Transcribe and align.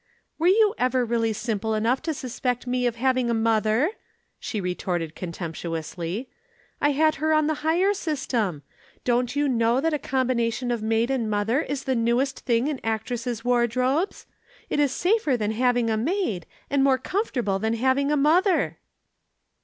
"Were 0.39 0.47
you 0.47 0.73
ever 0.79 1.05
really 1.05 1.31
simple 1.31 1.75
enough 1.75 2.01
to 2.01 2.13
suspect 2.15 2.65
me 2.65 2.87
of 2.87 2.95
having 2.95 3.29
a 3.29 3.35
mother?" 3.35 3.91
she 4.39 4.59
retorted 4.59 5.13
contemptuously. 5.13 6.27
"I 6.81 6.89
had 6.89 7.17
her 7.21 7.31
on 7.33 7.45
the 7.45 7.53
hire 7.61 7.93
system. 7.93 8.63
Don't 9.05 9.35
you 9.35 9.47
know 9.47 9.79
that 9.79 9.93
a 9.93 9.99
combination 9.99 10.71
of 10.71 10.81
maid 10.81 11.11
and 11.11 11.29
mother 11.29 11.61
is 11.61 11.83
the 11.83 11.93
newest 11.93 12.39
thing 12.39 12.65
in 12.65 12.79
actresses' 12.83 13.45
wardrobes? 13.45 14.25
It 14.71 14.79
is 14.79 14.91
safer 14.91 15.37
then 15.37 15.51
having 15.51 15.91
a 15.91 15.97
maid, 15.97 16.47
and 16.67 16.83
more 16.83 16.97
comfortable 16.97 17.59
than 17.59 17.75
having 17.75 18.11
a 18.11 18.17
mother." 18.17 18.79